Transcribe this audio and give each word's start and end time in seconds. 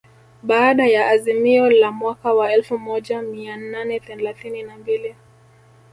Baada 0.43 0.85
ya 0.87 1.07
azimio 1.09 1.69
la 1.69 1.91
mwaka 1.91 2.33
wa 2.33 2.53
elfu 2.53 2.77
moja 2.79 3.21
mia 3.21 3.57
nane 3.57 3.99
thelathini 3.99 4.63
na 4.63 4.77
mbili 4.77 5.15